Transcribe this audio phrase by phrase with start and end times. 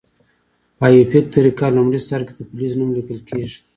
[0.77, 3.59] په آیوپک طریقه لومړي سر کې د فلز نوم لیکل کیږي.